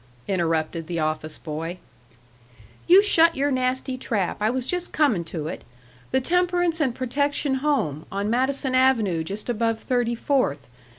_"interrupted 0.27 0.87
the 0.87 0.97
office 0.97 1.37
boy. 1.37 1.77
"You 2.87 3.03
shut 3.03 3.35
your 3.37 3.51
nasty 3.51 3.99
trap. 3.99 4.37
I 4.39 4.49
was 4.49 4.65
just 4.65 4.91
coming 4.91 5.23
to 5.25 5.47
it. 5.47 5.63
The 6.09 6.19
Temperance 6.19 6.81
and 6.81 6.95
Protection 6.95 7.59
Home, 7.61 8.07
on 8.11 8.27
Madison 8.27 8.73
Avenue 8.73 9.23
just 9.23 9.47
above 9.47 9.79
Thirty 9.81 10.15
fourth. 10.15 10.67